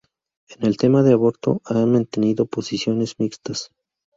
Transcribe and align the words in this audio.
En 0.57 0.65
el 0.65 0.77
tema 0.77 1.03
del 1.03 1.13
aborto 1.13 1.61
ha 1.63 1.85
mantenido 1.85 2.47
posiciones 2.47 3.19
mixtas. 3.19 3.69